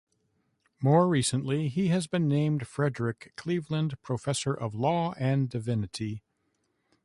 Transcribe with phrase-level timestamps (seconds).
[0.81, 6.23] More recently, he has been named Frederic Cleaveland Professor of Law and Divinity.